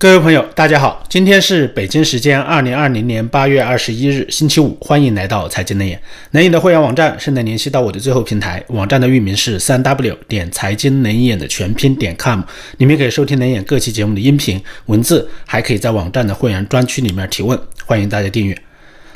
[0.00, 6.00] 各位朋友，大家好，今天是北京时间二零二零年八月二十一日，星期五，欢迎来到财经能眼。
[6.30, 12.40] 能眼的会员网站是能联系到我的最后平台，网站的域名是三 w 点财经能眼的全拼点 com，
[12.78, 18.56] 里面可以收听能眼各期节目的音频文字，还可以在网站的会员专区里面提问，欢迎大家订阅。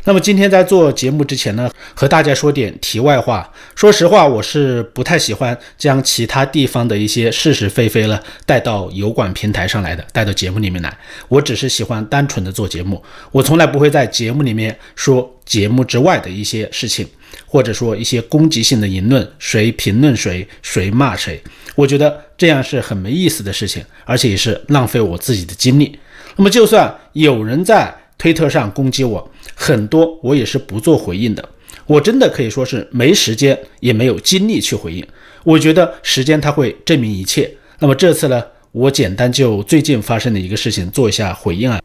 [0.06, 3.50] 那么今天在做节目之前呢，和大家说点题外话。
[3.74, 10.94] 说实话，我是不太喜欢将其他地方的一些是是非非了带到油管平台上来的，带到节目里面来。
[11.28, 17.08] 我只是喜欢单纯的做节目，我从来不会在节目里面说节目之外的一些事情，
[17.46, 21.42] 或者说一些攻击性的言论，谁评论谁，谁骂谁。
[21.74, 25.98] 我觉得这样是很没意思的事情，而且也是浪费我自己的精力。
[26.36, 27.94] 那么就算有人在。
[28.16, 31.48] 推特上攻击我很多，我也是不做回应的。
[31.86, 35.06] 我真的可以说是没时间，也没有精力去回应。
[35.42, 37.50] 我觉得时间它会证明一切。
[37.78, 41.80] 那么这次呢，我简单就最近发生的一个事情做一下回应啊，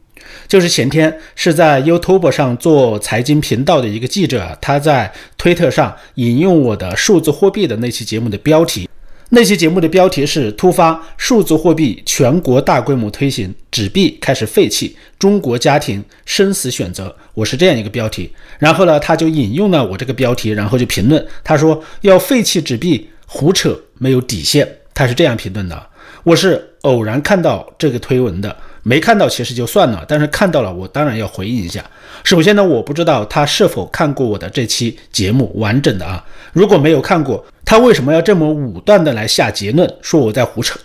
[0.48, 8.88] 就是前天是在 YouTube 上做财经频道的一个记者，他在推特上引用我的数字货币的那期节目的标题。
[9.32, 17.14] 那期节目的标题是“突发数字货币全国大规模推行，纸币开始废弃，中国家庭生死选择”。
[17.34, 18.28] 我是这样一个标题。
[18.58, 24.78] 然后呢，他就引用了我这个标题，然后就评论，他说要废弃纸币，胡扯，没有底线。
[24.92, 25.86] 他是这样评论的。
[26.24, 28.56] 我是偶然看到这个推文的。
[28.82, 31.84] 没看到其实就算了，但是看到了，我当然要回应一下。
[32.24, 36.24] 首先呢，我不知道他是否看过我的这期节目完整的啊。
[36.52, 40.78] 如果没有看过，他为什么要这么武断的来下结论，说我在胡扯？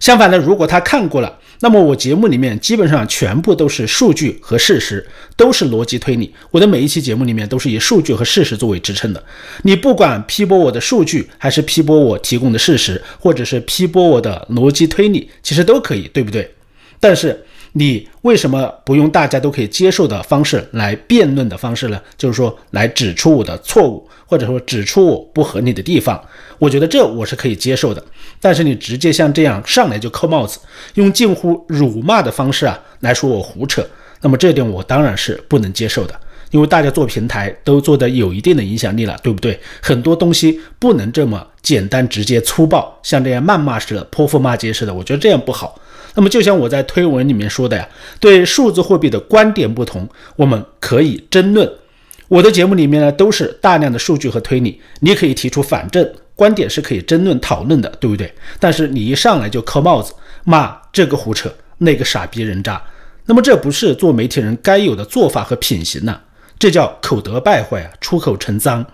[0.00, 5.06] 相反呢，如果他看过了，那么我节目里面基本上全部都是数据和事实，
[5.36, 6.34] 都是逻辑推理。
[6.50, 9.24] 我的每一期节目里面都是以数据和事实作为支撑的。
[9.62, 16.55] 你不管批驳我的数据，还是批驳我提供的事实，或者是批驳我的逻辑推理，其实都可以，对不对？
[17.06, 17.40] 但是
[17.70, 22.00] 你为什么不用大家都可以接受的方式来辩论的方式呢？
[22.18, 26.20] 就是说来指出我的错误，或者说指出我不合理的地方。
[26.58, 28.02] 我觉得这我是可以接受的。
[28.40, 30.58] 但是你直接像这样上来就扣帽子，
[30.94, 33.86] 用近乎辱骂的方式啊来说我胡扯，
[34.20, 36.20] 那么这点我当然是不能接受的。
[36.50, 39.56] 因为大家做平台都做的有一定的影响力了，对不对？
[39.80, 45.80] 很多东西不能这么简单、直接、粗暴，像这样谩骂似的、泼妇骂街似的，我觉得这样不好。
[46.16, 47.86] 那么，就像我在推文里面说的呀，
[48.18, 51.70] 对数字货币的观点不同，我们可以争论。
[52.28, 58.32] 我的节目里面呢，都是大量的数据和推理，你可以提出反证，观点是可以争论讨论的，对不对？
[58.58, 62.82] 但是你一上来就扣帽子，骂这个胡扯，那个傻逼人渣，
[63.26, 66.18] 那么这不是做媒体人该有的做法和品行呐，
[66.58, 68.84] 这叫口德败坏啊，出口成脏。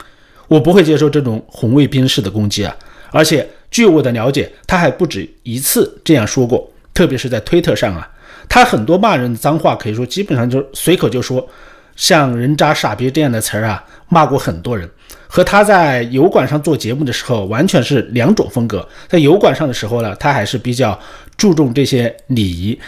[0.49, 2.77] 我不会接受这种红卫兵式的攻击啊！
[3.11, 6.71] 而且据我的了解，他还不止一次这样说过。
[6.95, 8.09] 特别是在推特上啊，
[8.49, 11.49] 他很多骂人的脏话，可以说基本上就随口就说，
[11.97, 14.89] 像人渣、傻逼这样的词儿啊，骂过很多人。
[15.27, 18.87] 和他在油管上做节目的时候完全是两种风格。
[19.09, 20.99] 在油管上的时候呢，他还是比较
[21.39, 22.79] 注重这些礼仪，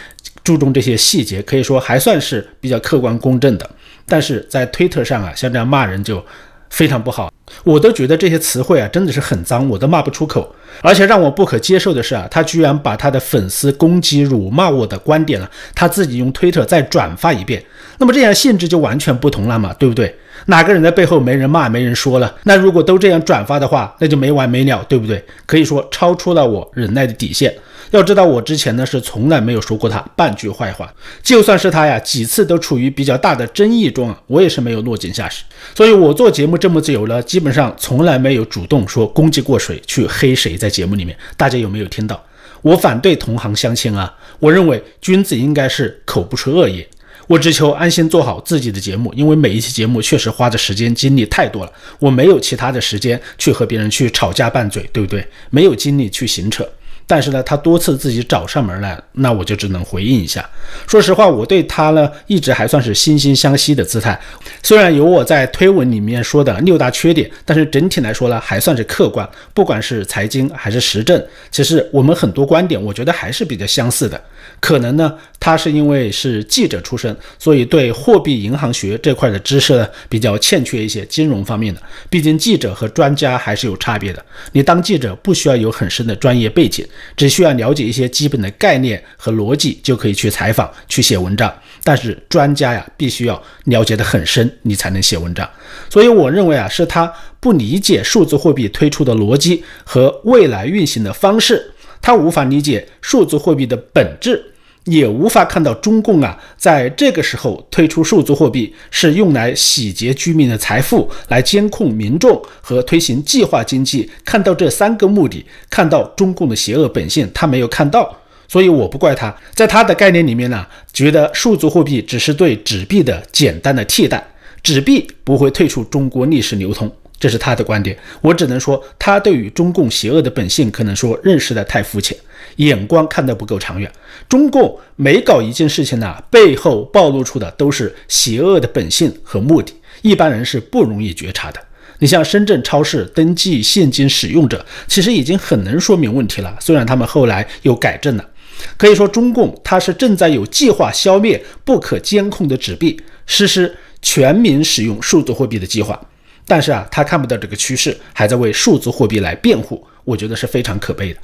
[0.43, 3.67] 注重这些细节，可以说还算是比较客观公正的。
[4.05, 6.23] 但是在推特上啊，像这样骂人就
[6.69, 7.31] 非常不好。
[7.63, 10.53] 我都觉得这些词汇啊，真的是很脏，我都骂不出口。
[10.81, 17.63] 而且让我不可接受的是啊，他居然把他的粉丝攻击、辱骂我的观点了，他自己用推特再转发一遍。
[17.97, 20.13] 那么这样性质就完全不同了嘛，对不对？
[20.47, 22.35] 哪个人在背后没人骂、没人说了？
[22.43, 25.23] 那如果都这样转发的话，那就没完没了，对不对？
[25.45, 27.55] 可以说超出了我忍耐的底线。
[27.91, 35.43] 要知道，我之前呢是从来没有说过他半句坏话，就算是他呀几次都处于比较大的争议中啊，我也是没有落井下石。
[35.73, 40.57] 所以我做节目这么久了，基本上从来没有主动说攻击过谁，去黑谁。
[40.57, 42.23] 在节目里面，大家有没有听到？
[42.61, 44.11] 我反对同行相亲啊！
[44.39, 46.85] 我认为君子应该是口不出恶言。
[47.27, 55.25] 我只求安心做好自己的节目，因为每一期节目确实花的时间精力太多了，我没有其他的时间去和别人去吵架拌嘴，对不对？
[55.49, 56.67] 没有精力去行扯。
[57.07, 60.43] 但是呢，他多次自己找上门来，那我就只能回应一下。
[60.87, 64.19] 说实话，我对他呢一直还算是惺惺相惜的姿态。
[64.63, 69.27] 虽然有我在推文里面说的六大缺点，但是整体来说呢，还算是客观。
[69.53, 74.19] 不管是财经还是时政，其实我们很多观点，我觉得还是比较相似的。
[74.59, 81.81] 可能呢，他是因为是记者出身，所以对货币银行学这块的知识呢比较欠缺一些金融方面的。
[82.09, 84.23] 毕竟记者和专家还是有差别的。
[84.53, 86.83] 你当记者不需要有很深的专业背景。
[87.15, 91.53] 只需要了解一些基本的概念和逻辑，就可以去采访、去写文章。
[91.83, 95.47] 但是专家呀，必须要了解得很深，你才能写文章。
[95.89, 101.71] 所以我认为啊，是他不理解数字货币推出的逻辑和未来运行的方式，
[102.01, 104.53] 他无法理解数字货币的本质。
[104.85, 114.09] 也无法看到中共啊在这个时候推出数字货币是用来洗劫居民的财富、来监控民众和推行计划经济。
[114.23, 118.15] 看到这三个目的，看到中共的邪恶本性，他没有看到，
[118.47, 119.35] 所以我不怪他。
[119.53, 124.23] 在他的概念里面呢，觉得数字货币只是对纸币的简单的替代，
[124.61, 126.91] 纸币不会退出中国历史流通。
[127.19, 132.15] 这是他的观点，我只能说他对于中共邪恶的本性可能说认识的太肤浅，
[132.57, 133.91] 眼光看得不够长远。
[134.27, 141.59] 中共每搞一件事情呢，背后暴露出的都是邪恶的本性和目的，一般人是不容易觉察的。
[141.99, 148.29] 你像深圳超市登记现金使用者，其实已经很能说明问题了，虽然他们后来又改正了。
[148.75, 155.99] 可以说，中共它是正在有计划消灭不可监控的纸币，实施全民使用数字货币的计划。
[156.47, 161.19] 但是啊，他看不到这个趋势，还在为数字货币来辩护，我觉得是非常可悲的。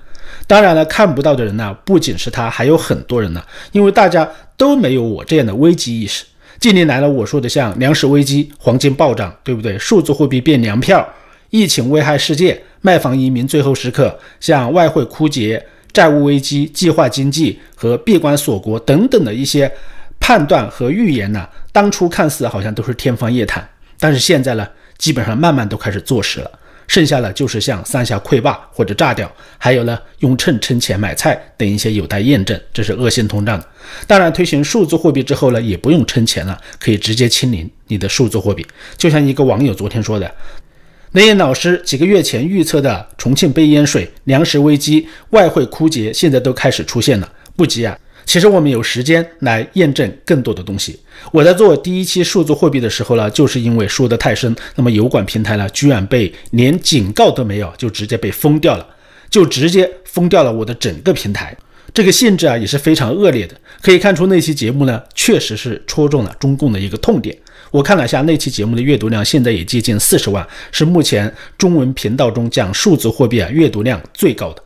[0.48, 4.28] 当然了，看不到的人呢，不仅是他，还有很多人呢，因为大家
[4.58, 6.26] 都没有我这样的危机意识。
[6.60, 9.78] 近年来呢，我说的像粮食危机、黄金暴涨，对不对？
[9.78, 11.08] 数字货币变粮票，
[11.52, 15.64] 疫情危害世界，卖房移民最后时刻，像外汇枯竭、
[15.94, 19.72] 债务危机、计划经济和闭关锁国等等的一些
[20.20, 23.68] 判断和预言呢，当初看似好像都是天方夜谭，
[24.00, 24.68] 但是现在呢？
[25.02, 26.52] 基本上慢慢都开始坐实了，
[26.88, 33.60] 剩下的就是像三峡溃坝或者炸掉，还有呢用秤称钱买菜等一些有待验证，这是恶性通胀。
[34.06, 38.64] 当然，推行数字货币之后呢，也不用称钱了，可以直接清零你的数字货币。
[38.96, 40.32] 就像一个网友昨天说的，
[41.14, 47.98] 雷岩老师几个月前预测的重庆被淹水、粮食危机、外汇枯竭，现在都开始出现了，不急啊。
[48.26, 51.00] 其实我们有时间来验证更多的东西。
[51.32, 58.88] 我在做第一期数字货币的时候呢，就是因为说的太深，那么油管平台呢，居然被连警告都没有，就直接被封掉了，
[59.30, 61.56] 就直接封掉了我的整个平台。
[61.94, 63.56] 这个性质啊也是非常恶劣的。
[63.82, 67.38] 可以看出那期节目呢，确实是戳中了中共的一个痛点。
[67.70, 74.64] 我看了一下那期节目的阅读量，现在也接近四十万，是目前中文频道中讲数字货币啊阅读量最高的。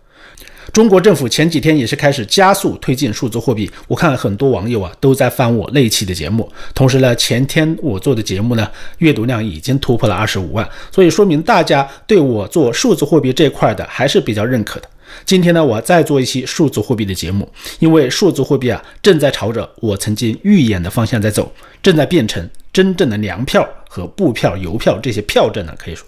[0.76, 6.52] 中国政府前几天也是开始加速推进数字货币，我看很多网友啊都在翻我那期的节目。
[6.74, 14.90] 同时呢，前天我做的节目呢，阅读量已经突破了二十五万，所以说明大家对我做数字货币这块的还是比较认可的。
[15.24, 17.50] 今天呢，我再做一期数字货币的节目，
[17.80, 21.50] 因为数字货币啊正在朝着我曾经预演的方向在走，
[21.82, 26.06] 正在变成真正的粮票和布票、邮票这些票证呢，可以说。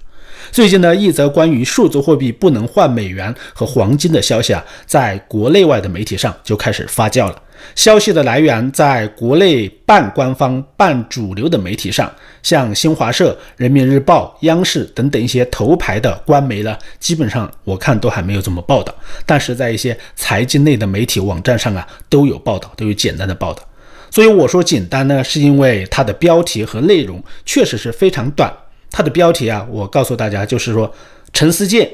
[0.51, 7.41] 最近呢，一则关于数字货币不能换美元和黄金的消息啊，在国内外的媒体上就开始发酵了。
[7.73, 12.11] 消息的来源在国内半官方、半主流的媒体上，
[12.43, 18.93] 像新华社、人民日报、央视等等一些头牌的官媒呢，基本上我看都还没有怎么报道。
[19.25, 23.63] 但是在一些财经类的媒体网站上啊，都有报道，都有简单的报道。
[24.11, 28.53] 所以我说简单呢，是因为它的标题和内容确实是非常短。
[28.91, 30.93] 它的标题啊，我告诉大家，就是说，
[31.33, 31.89] 陈思健，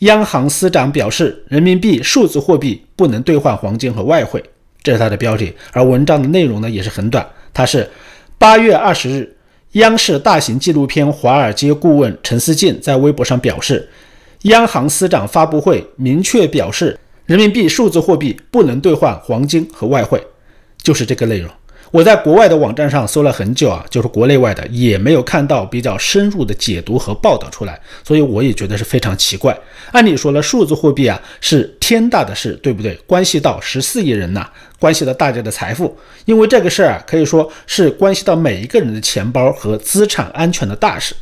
[0.00, 4.42] 央行司长表示，人民币数字货币不能兑换黄金和外汇，
[4.82, 5.52] 这是它的标题。
[5.72, 7.26] 而文章的内容呢，也是很短。
[7.52, 7.90] 它是
[8.38, 9.36] 八月二十日，
[9.72, 13.88] 央视大型纪录片《华尔街顾问》陈思健在微博上表示，
[14.42, 20.24] 央行司长发布会明确表示，人民币数字货币不能兑换黄金和外汇，
[20.82, 21.50] 就是这个内容。
[21.92, 29.54] 我在国外的网站上搜了很久啊，就是国内外的也没有看到比较深入的解读和报道出来，所以我也觉得是非常奇怪。
[29.90, 32.94] 按理说呢，数字货币啊是天大的事，对不对？
[33.06, 41.14] 关系到十四亿人呐，关系到大家的财富，因为这个事儿啊可以说是关系到每一个人的钱包和资产安全的大事。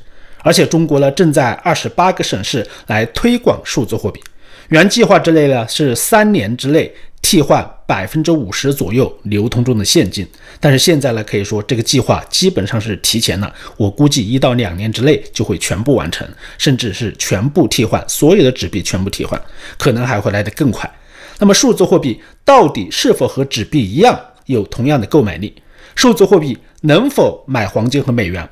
[0.43, 4.23] 而且中国呢正在二十八个省市来推广数字货币，
[4.69, 6.95] 原计划之内呢是三年之内。
[7.23, 10.27] 替换百分之五十左右流通中的现金，
[10.59, 13.53] 但是现在呢，可以说这个计划基本上是提前了。
[13.77, 16.27] 我估计一到两年之内就会全部完成，
[16.59, 19.41] 甚至是全部替换，所有的纸币全部替换，
[19.79, 20.91] 可能还会来得更快。
[21.39, 25.55] 那么数字货币到底是否和纸币一样有同样的购买力？
[25.95, 28.49] 数字货币能否买黄金和美元？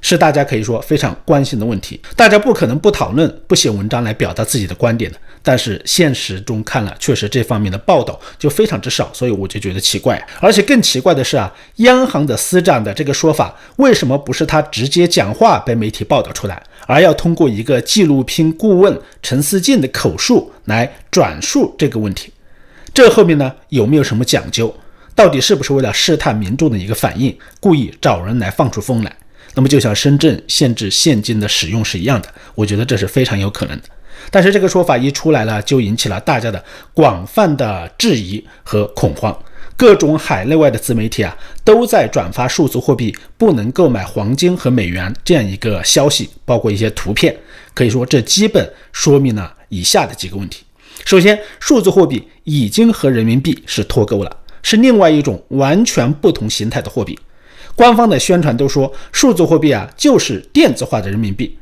[0.00, 5.18] 是大家可以说非常关心的问题，大家不可能不讨论、不写文章来表达自己的观点的。
[5.42, 10.22] 但是现实中看了，确实这方面的报道就非常之少，所以我就觉得奇怪。
[10.40, 22.32] 而且更奇怪的是啊，央行的司长的这个说法，为什么不是他直接讲话被媒体报道出来，而要通过一个纪录片顾问陈思静的口述来转述这个问题？
[22.92, 24.74] 这后面呢有没有什么讲究？
[25.14, 29.16] 到底是不是为了试探民众的一个反应，故意找人来放出风来？
[29.54, 33.84] 那么就像深圳限制现金的使用是一样的，我觉得这是非常有可能的。
[34.30, 39.36] 但是这个说法一出来了，就引起了大家的广泛的质疑和恐慌。
[39.76, 47.36] 各种海内外的自媒体啊都在转发数字货币不能购买黄金和美元这样一个消息，包括一些图片。
[47.74, 50.64] 可以说，这基本说明了以下的几个问题：
[51.04, 57.16] 首先，数字货币已经和人民币是脱钩了，是另外一种完全不同形态的货币。
[57.76, 61.56] 官方的宣传都说，数字货币啊就是电子化的人民币，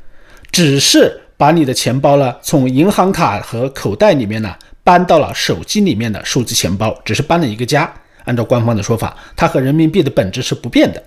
[0.50, 7.92] 只是把你的钱包呢从银行卡和口袋里面呢搬到了手机里面的数字钱包，只是搬了一个家。
[8.24, 11.02] 按照官方的说法，它和人民币的本质是不变的。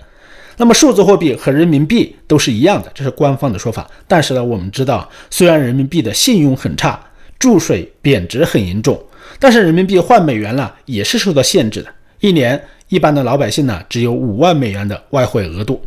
[0.57, 3.89] 那么数字货币和人民币都是一样的，这是官方的说法。
[4.07, 6.99] 但是呢，我们知道，虽然人民币的信用很差，
[7.37, 9.01] 注水贬值很严重，
[9.39, 12.61] 但是人民币换美元呢也是受到限制的，一年。
[12.89, 15.79] 一般的老百姓呢，只有五万美元的外汇额度，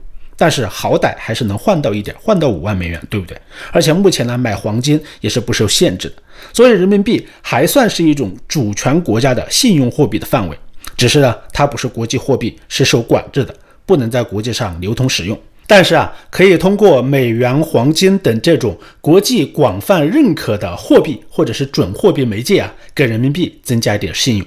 [0.43, 3.41] 但是好歹还是能换到一点，换到五万美元，对不对？
[3.71, 6.15] 而且目前呢，买黄金也是不受限制的，
[6.53, 10.59] 所以人民币还算是一种主权国家的信用货币的范围。
[10.97, 13.55] 只是呢，它不是国际货币，是受管制的，
[13.87, 15.41] 不能在国际上流通使用。
[15.69, 24.47] 但是啊，可以通过美元、黄金等这种国际广泛认可的货币或者是准货币媒介啊，给人民币增加一点信用。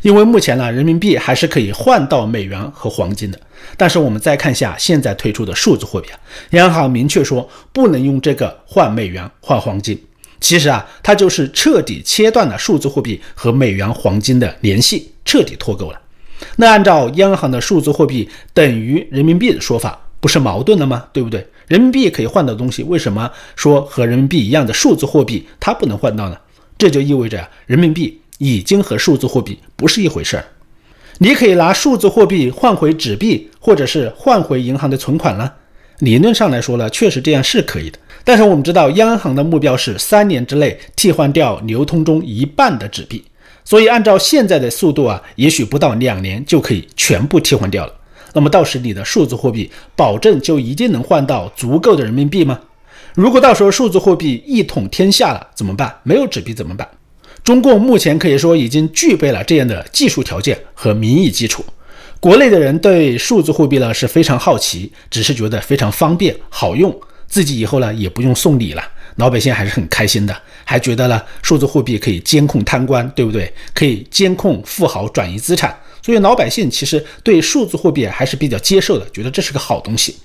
[0.00, 3.40] 因为目前呢，人民币还是可以换到美元和黄金的。
[3.76, 6.18] 但是我们再看一下现在推出的数字货币啊，
[6.50, 10.00] 央行明确说不能用这个换美元换黄金。
[10.40, 16.00] 其实啊，它就是彻底切断了数字货币和美元、黄金的联系，彻底脱钩了。
[16.56, 21.04] 那按照央行的数字货币等于人民币的说法，不是矛盾了吗？
[21.12, 21.46] 对不对？
[21.68, 26.36] 人民币可以换到东西，为什么说和人民币一样的数字货币它不能换到呢？
[26.76, 28.18] 这就意味着人民币。
[28.38, 30.44] 已经和数字货币不是一回事儿。
[31.22, 35.54] 你可以拿数字货币换回纸币，或者是换回银行的存款了。
[36.00, 37.98] 理论上来说呢，确实这样是可以的。
[38.24, 43.22] 但是我们知道，央行的目标是三年之内替换掉流通中一半的纸币，
[43.64, 47.92] 所以按照现在的速度啊，也许不到两年就可以全部替换掉了。
[48.32, 52.58] 那么到时你的数字货币保证就一定能换到足够的人民币吗？
[53.14, 55.94] 如果到时候数字货币一统天下了怎么办？
[56.02, 56.88] 没有纸币怎么办？
[57.44, 61.64] 中共目前可以说已经具备了这样的技术条件和民意基础。
[62.20, 66.96] 国内的人对数字货币呢是非常好奇，只是觉得非常方便好用，
[67.26, 68.82] 自己以后呢也不用送礼了，
[69.16, 73.52] 老百姓还是很开心的，还觉得呢数字货币可以监控贪官，对不对？
[73.74, 80.16] 可以监控富豪转移资产，所以老百姓其实对数字货币还是比较接受的，觉得这是个好东西。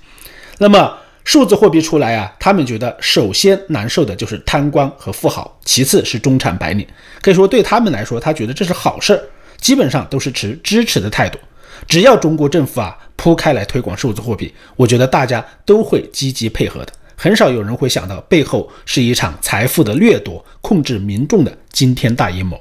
[0.60, 0.94] 那么。
[1.28, 6.88] 数字货币出来啊，他们觉得首先难受的就是贪官和富豪，其次是中产白领。
[7.22, 9.22] 可以说对他们来说，他觉得这是好事儿，
[9.60, 11.38] 基本上都是持支持的态度。
[11.86, 16.94] 只要中国政府啊铺开来推广数字货币，我觉得大家都会积极配合的。
[17.18, 22.58] 很少有人会想到背后是一场财富的掠夺、控制民众的惊天大阴谋。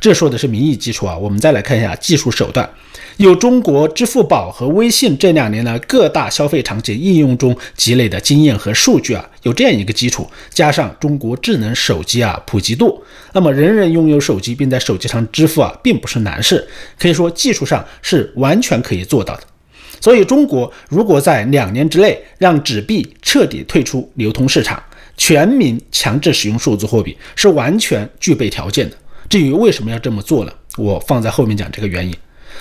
[0.00, 2.68] 这说的是民意基础啊，我们再来看一下技术手段。
[3.20, 16.66] 有中国支付宝和微信这两年呢各大消费场景应用中积累的经验和数据啊，有这样一个基础，加上中国智能手机啊普及度，那么人人拥有手机并在手机上支付啊，并不是难事，
[16.98, 19.42] 可以说技术上是完全可以做到的。
[20.00, 24.82] 所以中国如果在两年之内让纸币彻底退出流通市场，
[25.18, 28.96] 全民强制使用数字货币，是完全具备条件的。
[29.28, 30.52] 至于为什么要这么做呢？
[30.78, 32.14] 我放在后面讲这个原因。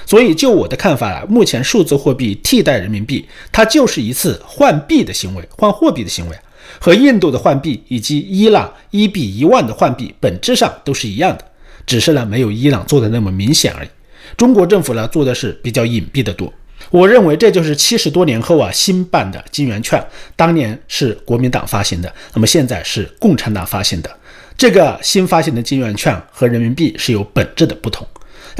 [0.09, 6.35] 所以，就我的看法啊，目前数字货币替代人民币，它就是一次换币的行为，换货币的行为，
[6.79, 11.45] 和印度的换币以及伊朗一比一万的换币本质上都是一样的，
[11.85, 13.89] 只是呢没有伊朗做的那么明显而已。
[14.35, 16.51] 中国政府呢做的是比较隐蔽的多。
[16.89, 20.03] 我认为这就是七十多年后啊新办的金圆券，
[20.35, 24.09] 当年是国民党发行的，那么现在是共产党发行的。
[24.57, 28.07] 这个新发行的金圆券和人民币是有本质的不同。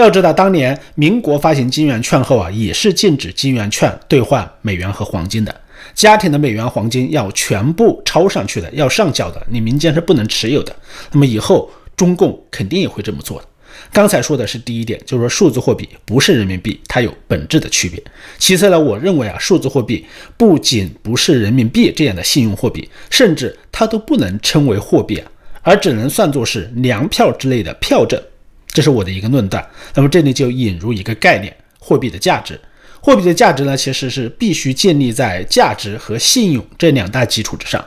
[0.03, 5.53] 要知道，当年民国发行金圆券后啊，也是禁止金圆券兑换美元和黄金的。
[5.94, 10.74] 家庭的美元、黄金要全部抄上去的，要上缴的，你民间是不能持有的。
[11.12, 13.48] 那么以后中共肯定也会这么做的。
[13.91, 18.01] 刚才说的是第一点，就是说数字货币不是人民币，它有本质的区别。
[18.38, 20.06] 其次呢，我认为啊，数字货币
[20.38, 25.29] 不仅不是人民币这样的信用货币，甚至它都不能称为货币啊。
[25.62, 28.20] 而只能算作是粮票之类的票证，
[28.70, 29.66] 这是我的一个论断。
[29.94, 32.60] 那么这里就引入一个概念：货币的价值。
[33.02, 37.84] 货币的价值呢，其实是必须建立在价值和信用这两大基础之上。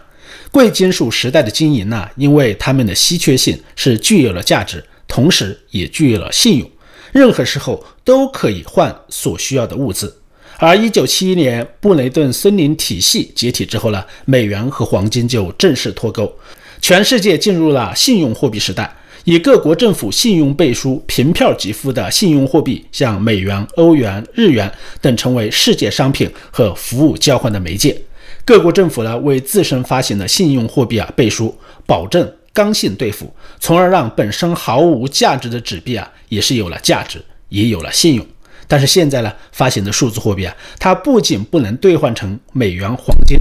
[0.50, 6.70] 贵金属时代的金银呢，因为它们的稀缺性，是具有了价值，同时也具有了信用，
[7.12, 10.14] 任何时候都可以换所需要的物资。
[10.58, 16.32] 而一九七一年布雷顿森林体系解体之后呢，美元和黄金就正式脱钩。
[16.80, 27.96] 全世界进入了信用货币时代，以各国政府信用背书、凭票给付的信用货币，像美元、欧元、日元等，成为世界商品和服务交换的媒介。
[28.44, 38.26] 各国政府呢，为自身发行的信用货币啊背书，保证刚性兑付，从而让本身毫无价值的纸币啊，也是有了价值，也有了信用。
[38.66, 43.38] 但是现在呢，发行的数字货币啊，它不仅不能兑换成美元、黄金，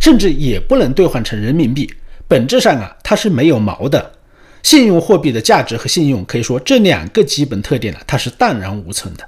[0.00, 1.88] 甚至也不能兑换成人民币。
[2.26, 4.10] 本质上啊，它是没有毛的。
[4.62, 9.24] 信用货币的价值和信用，可以说这两个基本特点呢，它是荡然无存的。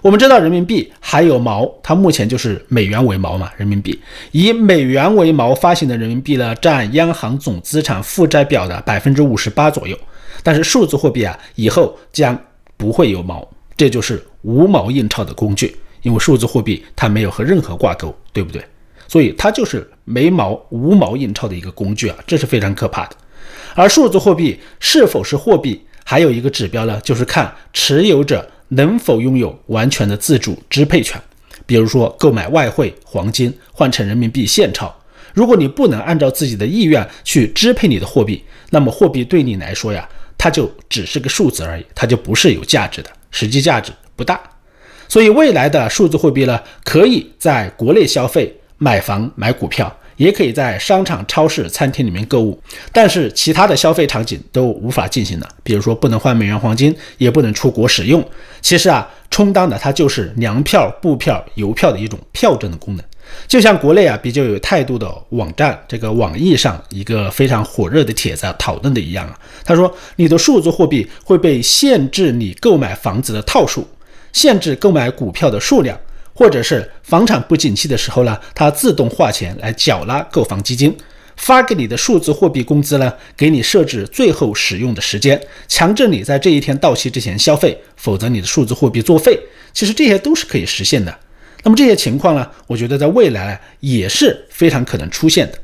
[0.00, 3.50] 我们知道人民币还有毛，它目前就是美元为毛嘛。
[3.56, 4.00] 人民币
[4.32, 9.96] 以美元为毛发行的人民币呢，占央行总资产负债表的百分之五十八左右。
[10.42, 12.36] 但是数字货币啊，以后将
[12.76, 15.76] 不会有毛，这就是无毛印钞的工具。
[16.02, 18.60] 因为数字货币它没有和任何挂钩，对不对？
[19.06, 23.16] 所以它就是没毛无毛印钞的一个工具啊，这是非常可怕的。
[23.74, 31.20] 而数字货币是否是货币，还有一个指标呢，就是看持有者能否拥有完全的自主支配权。
[31.64, 34.92] 比如说购买外汇、黄金换成人民币现钞，
[35.34, 44.40] 如果你不能按照自己的意愿去支配你的货币，那么货币对你来说呀，它就只是个数字而已，它就不是有价值的，实际价值不大。
[45.08, 48.56] 所以未来的数字货币呢，可以在国内消费。
[48.78, 52.56] 买房、买股票，也可以在商场、超市、餐厅里面购物，
[52.92, 55.48] 但是其他的消费场景都无法进行了。
[55.64, 58.24] 比如说，不能换美元、黄金，也不能出国使用。
[58.60, 63.04] 其实啊，充当的它就是粮票、布票、邮票的一种票证的功能。
[63.48, 73.84] 就像国内啊比较有态度的网站，这个网易上一个非常火热的帖子啊讨论的一样啊，他说你的数字货币会被限制你购买房子的套数，
[74.32, 75.98] 限制购买股票的数量。
[76.34, 80.96] 或者是房产不景气的时候呢，它自动划钱来缴纳购房基金，
[81.36, 89.38] 发给你的数字货币工资呢，给你设置最后使用的时间，强制你在这一天到期之前消费，否则你的数字货币作废。
[89.72, 91.16] 其实这些都是可以实现的。
[91.64, 95.58] 那么这些情况呢，我觉得在未来也是非常可能出现的。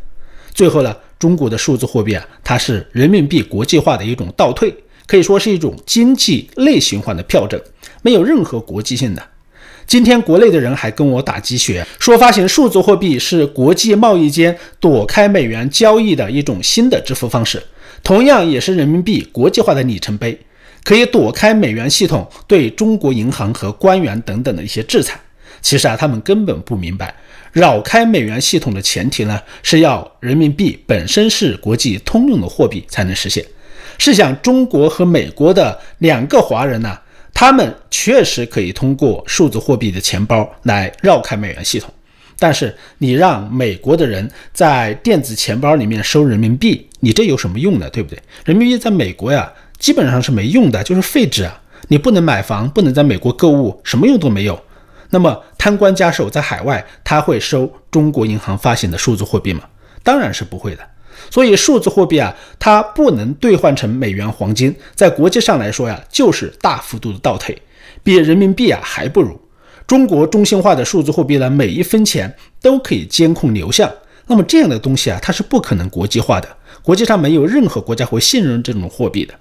[0.54, 4.74] 最后呢，中国的数字货币啊，它是人民币国际化的一种倒退，
[5.06, 7.60] 可以说是一种经济内循环的票证，
[8.02, 9.22] 没有任何国际性的。
[9.88, 17.62] 今天国内的人还跟我打鸡血，说发行数字货币是国际贸易间躲开美元交易的一种新的支付方式，
[18.02, 20.38] 同样也是人民币国际化的里程碑，
[20.84, 25.18] 可以躲开美元系统对中国银行和官员等等的一些制裁。
[25.62, 27.14] 其实啊，他们根本不明白，
[27.52, 33.42] 绕开美元系统的前提呢，是要人民币本身是国际通用的货币才能实现。
[33.96, 36.98] 试想，中国和美国的两个华人呢？
[37.32, 41.92] 他们确实可以通过数字货币的钱包来绕开美元系统，
[42.38, 47.88] 但是你让美国的人在电子钱包里面收人民币，你这有什么用呢？
[47.90, 48.18] 对不对？
[48.44, 51.60] 人民币在美国呀，基本上是没用的，就是废纸啊！
[51.86, 54.60] 你不能买房，不能在美国购物，什么用都没有。
[55.10, 59.62] 那么贪官家手在海外，他会收中国银行发行的数字货币吗？
[60.02, 60.82] 当然是不会的。
[61.30, 67.56] 所以数字货币啊，它不能兑换成美元、黄金，在国际上来说呀，就是大幅度的倒退，
[68.02, 69.38] 比人民币啊还不如。
[69.86, 73.90] 中国中心化的数字货币呢，每一分钱都可以监控流向，
[74.26, 76.48] 那么这样的东西啊，它是不可能国际化的，
[76.82, 79.34] 国际上没有任何国家会信任这种货币的。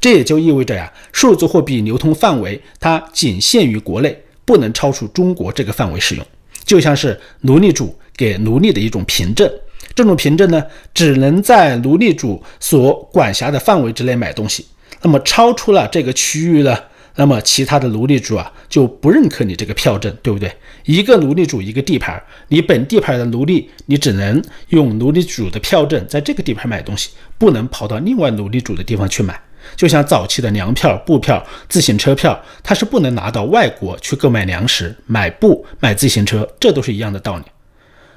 [0.00, 6.26] 这也就意味着呀，数字货币流通范围它仅限于国内，不能超出中国这个范围使用，
[6.64, 9.50] 就像是奴隶主给奴隶的一种凭证。
[9.94, 14.66] 这种凭证呢，只能在奴隶主所管辖的范围之内买东西。
[15.02, 16.76] 那么超出了这个区域呢，
[17.16, 20.50] 那么其他的奴隶主啊就不认可你这个票证，对不对？
[20.84, 29.38] 一个奴隶主一个地盘，你本地盘的奴隶，你只能用奴隶主的票证在这个地盘买东西，不能跑到另外奴隶主的地方去买。
[29.76, 37.44] 就像早期的粮票、布票、自行车票，它是不能拿到外国去购买粮食、买布、买自行车，这都是一样的道理。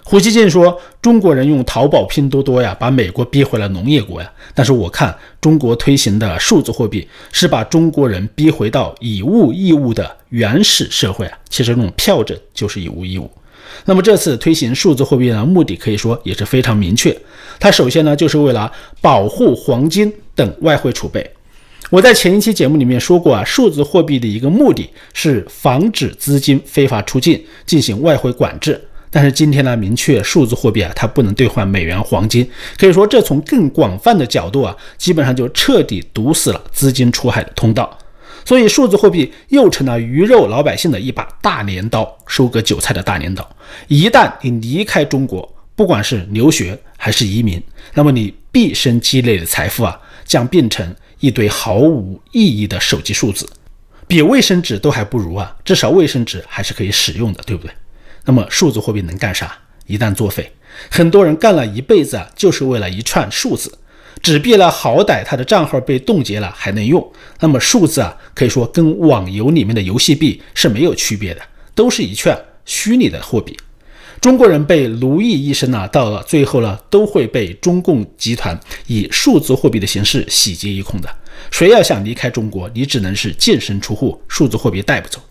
[0.10, 4.32] 胡锡进说：“中国人用淘宝、拼多多呀，把美国逼回了农业国呀。
[4.56, 11.38] 但是我看中国推行的数字货币，是把中国人逼回到以物易物的原始社会啊。
[11.50, 13.30] 其实这种票证就是以物易物。
[13.84, 17.13] 那么这次推行数字货币呢，目的可以说也是非常明确。
[17.60, 21.30] 它首先呢，就是为了保护黄金等外汇储备。
[21.89, 37.98] 我在前一期节目里面说过啊，数字货币的一个目的是防止资金非法出境，进行外汇管制。”但是今天呢，明确数字货币啊，它不能兑换美元、黄金，可以说这从更广泛的角度啊，基本上就彻底堵死了资金出海的通道。
[38.46, 43.48] 所以数字货币又成了鱼肉老百姓的一把大镰刀，收割韭菜的大镰刀。
[43.88, 47.62] 一旦你离开中国，不管是留学还是移民，
[47.93, 53.46] 那么你毕生积累的财富啊，将变成一堆毫无意义的手机数字，
[54.08, 55.54] 比卫生纸都还不如啊！
[55.65, 57.72] 至少卫生纸还是可以使用的，对不对？
[58.27, 59.57] 那么数字货币能干啥？
[59.85, 60.51] 一旦作废，
[60.91, 63.71] 很多人干了一辈子啊，就是为了一串数字。
[64.21, 67.09] 纸币了，好歹他的账号被冻结了还能用。
[67.39, 71.41] 那么数字啊，可以说跟网游里面的游戏币是没有区别的，
[71.73, 73.57] 都是一串虚拟的货币。
[74.19, 81.09] 中国人被奴役一生呢，到了最后呢，都会被中共集团以数字货币的形式洗劫一空的。
[81.49, 85.21] 谁要想离开中国，你只能是净身出户，数字货币带不走。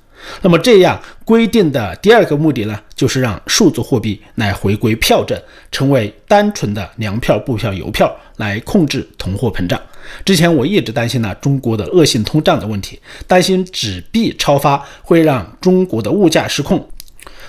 [0.43, 9.81] 那么这样规定的第二个目的呢，就是让数字货币来回归票证，成为单纯的粮票、布票、邮票，来控制通货膨胀。
[10.25, 16.89] 之前我一直担心呢中国的恶性通胀的问题，担心纸币超发会让中国的物价失控。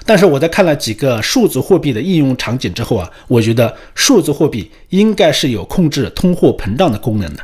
[0.06, 7.44] 但是我在看了几个数字货币的应用场景之后啊，我觉得数字货币应该是有控制通货膨胀的功能的。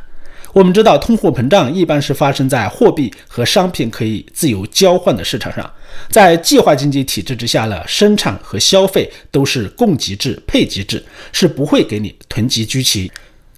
[0.54, 5.68] 我们知道，通货膨胀一般是发生在货币和商品可以自由交换的市场上。
[6.10, 13.12] 在计划经济体制之下呢，生产和消费都是供给制、配给制，是不会给你囤积居奇，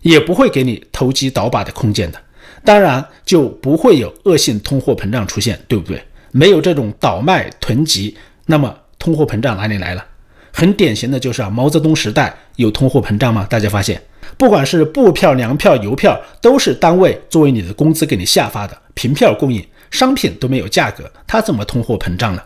[0.03, 2.19] 也不会给你投机倒把的空间的。
[2.63, 6.01] 当然，就不会有恶性通货膨胀出现，对不对？
[6.31, 10.05] 没有这种倒卖囤积，那么通货膨胀哪里来了？
[10.53, 13.45] 很典型的就是啊，毛泽东时代有通货膨胀吗？
[13.49, 14.01] 大家发现？
[14.37, 22.41] 不管是布票、粮票、邮票，都是单位作为你的工资给你下发的，凭票供应，商品都没有价格，它怎么通货膨胀呢？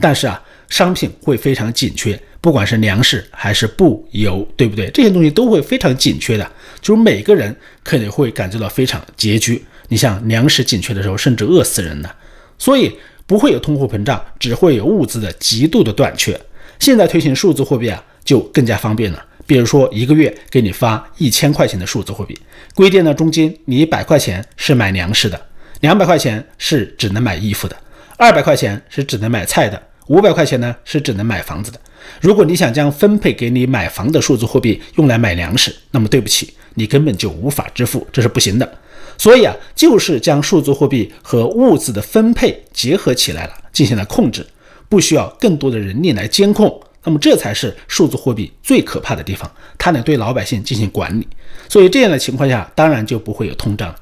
[0.00, 4.90] 但是啊，商品会非常紧缺，不管是粮食还是布、油，对不对？
[4.90, 9.64] 这些东西都会非常紧缺的，就是每个人可能会感觉到非常拮据。
[9.88, 12.14] 你像粮食紧缺的时候，甚至饿死人了。
[12.58, 12.90] 所以
[13.26, 16.38] 不会有通货膨胀，只会有物资的极度的短缺。
[16.78, 19.24] 现在推行数字货币啊，就更加方便了。
[19.46, 22.38] 比如说，一个月给你发一千块钱的数字货币，
[22.74, 25.40] 规定了中间你一百块钱是买粮食的，
[25.80, 27.76] 两百块钱是只能买衣服的，
[28.16, 31.78] 二百块钱是只能买菜的，五百块钱呢是只能买房子的。
[32.20, 38.78] 如果你想将分配给你买房的数字货币用来买粮食，那么对不起，你根本就无法支付，这是不行的。
[39.16, 44.44] 所以啊，就是将数字货币和物资的分配结合起来了，进行了控制，
[44.88, 46.80] 不需要更多的人力来监控。
[47.04, 51.28] 那么这才是数字货币最可怕的地方，它能对老百姓进行管理。
[51.68, 53.94] 所以这样的情况下，当然就不会有通胀。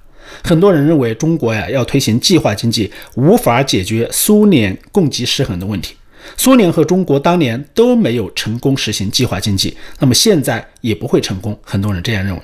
[0.43, 5.95] 很多人认为中国呀要推行计划经济，无法解决苏联供给失衡的问题。
[6.37, 11.59] 苏联和中国当年都没有成功实行计划经济，那么现在也不会成功。
[11.63, 12.41] 很多人这样认为。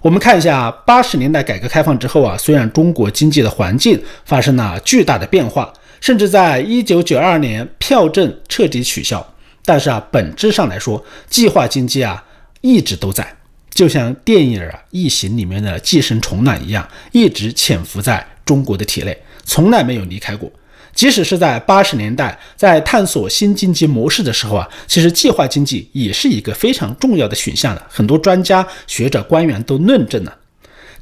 [0.00, 9.34] 我们看一下八十年代改革开放之后啊，虽然中国经济的环境发生了巨大的变化，甚至在一九九二年票证彻底取消。
[9.68, 12.24] 但是啊，本质上来说，计划经济啊
[12.62, 13.36] 一直都在，
[13.68, 20.50] 就像电影啊《异形》里面的寄生虫卵一样，一直潜伏在中国的体内，从来没有离开过。
[20.94, 27.86] 即使是在八十年代，在探索新经济模式的时候啊，其实计划经济也是一个非常重要的选项了。
[27.90, 30.34] 很多专家学者官员都论证了。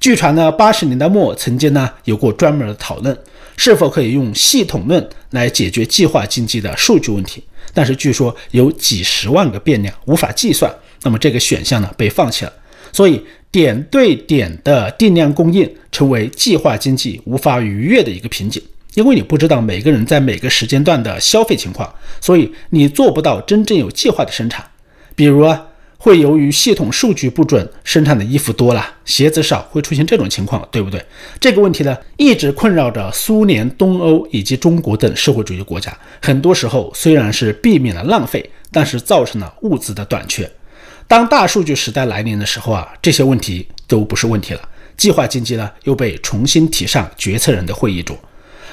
[0.00, 3.16] 据传呢，八十年代末曾经呢有过专门的讨论，
[3.56, 7.42] 是否可以用系统论来解决计划经济的数据问题。
[7.74, 12.52] 但是据说有几十万个变量无法计算，那么这个选项呢被放弃了。
[12.92, 18.62] 所以点对点的定量供应成为计划经济无法逾越的一个瓶颈，
[18.94, 24.64] 因为你不知道每个人在每个时间段的消费情况，所以你做不到真正有计划的生产。
[25.14, 25.66] 比如啊。
[26.06, 31.04] 会由于系统数据不准，生产的衣服多了，鞋子少，会出现这种情况，对不对？
[31.40, 35.92] 这个问题呢，一直困扰着苏联、东欧以及中国等社会主义国家。
[36.22, 40.48] 很多时候虽然是避免了浪费，但是造成了物资的短缺。
[41.08, 44.60] 当大数据时代来临的时候啊，这些问题都不是问题了。
[44.96, 48.16] 计划经济呢，又被重新提上决策人的会议桌。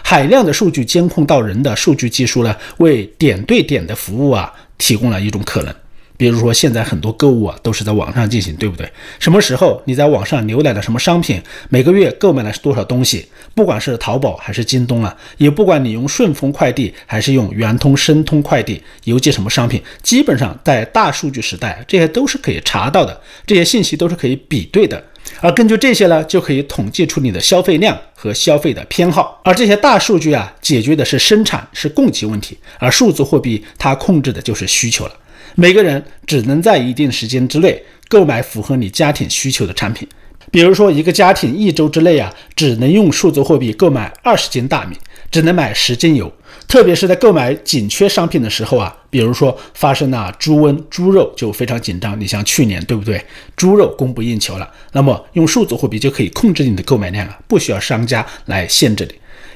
[0.03, 5.73] 海量的数据监控到人的数据技术呢，为点对点的服务啊，提供了一种可能。
[6.23, 8.89] 比如说，现在很多购物啊都是在网上进行，对不对？
[9.19, 25.03] 什么时候你在网上浏览了什么商品，每个月购买了多少东西，不管是淘宝还是京东啊，也不管你用顺丰快递还是用圆通、申通快递邮寄什么商品，基本上在大数据时代，这些都是可以查到的，这些信息都是可以比对的。
[25.41, 29.41] 而根据这些呢，就可以统计出你的消费量和消费的偏好。
[29.43, 35.11] 而这些大数据啊，解决的是生产是供给问题，而数字货币它控制的就是需求了。
[35.55, 40.07] 每个人只能在一定时间之内购买符合你家庭需求的产品。
[40.51, 44.95] 比如说，一个家庭一周之内啊，只能用数字货币购买二十斤大米，
[45.31, 46.31] 只能买十斤油。
[46.67, 52.19] 特别是在购买紧缺商品的时候啊，比如说发生了猪瘟，猪肉就非常紧张。
[52.19, 53.23] 你像去年，对不对？
[53.55, 59.07] 猪肉供不应求了，那么用数字货币就可以控制你的购买量啊，不需要商家来限制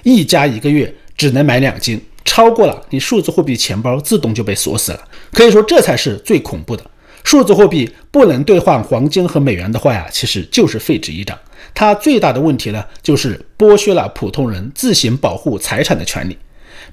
[0.04, 0.14] 你。
[0.14, 5.00] 一家一个月只能买两斤，超过了你数字货币钱包自动就被锁死了。
[5.32, 6.86] 可以说这才是最恐怖的。
[7.24, 11.38] 数字货币不能兑换黄金和美元的话呀，其实就是废纸一张。
[11.74, 16.38] 它最大的问题呢，就是剥削了普通人自行保护财产的权利。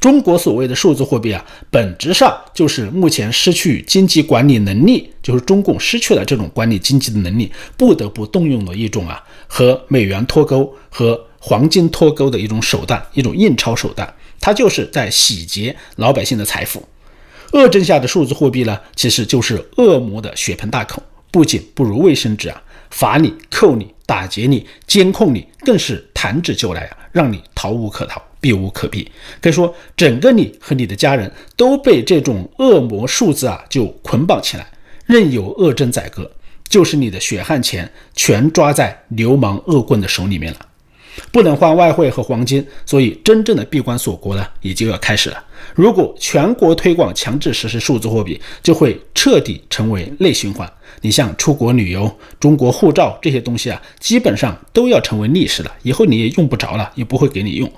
[0.00, 14.12] 中国所谓的数字货币啊，本质上就是目前失去经济管理能力，就是中共失去了这种管理经济的能力，不得不动用的一种啊和美元脱钩、和黄金脱钩的一种手段，一种印钞手段。
[14.44, 16.86] 它就是在洗劫老百姓的财富。
[17.54, 28.22] 恶政下的数字货币呢，其实就是恶魔的血盆大口，不仅不如卫生纸啊，罚你、扣你、打劫你、监控你，更是弹指就来啊，让你逃无可逃。
[28.38, 34.66] 避无可避，可以说整个你和你的家人都被这种恶魔数字啊就捆绑起来，
[35.06, 36.30] 任由恶政宰割，
[36.68, 40.58] 就是你的血汗钱全抓在流氓恶棍的手里面了。
[41.30, 45.44] 不能换外汇和黄金，所以真正的闭关锁国呢也就要开始了。
[45.74, 50.70] 如果全国推广强制实施数字货币，就会彻底成为内循环。
[51.00, 57.70] 你像出国旅游、中国护照这些东西啊，基本上都要成为历史了，以后你也用不着了，也不会给你用。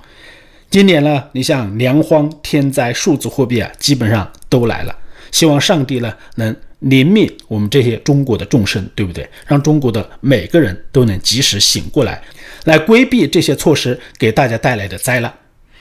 [0.69, 4.95] 今年呢，你像粮荒、天灾、数字货币啊，基本上都来了。
[5.31, 9.27] 希望上帝呢能怜悯我们这些中国的众生，对不对？
[9.45, 12.21] 让中国的每个人都能及时醒过来，
[12.65, 15.33] 来规避这些措施给大家带来的灾难。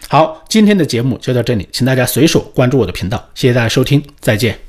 [0.09, 4.66] 好，今天的节目就到这里，请大家随手关注我的频道，谢谢大家收听，再见。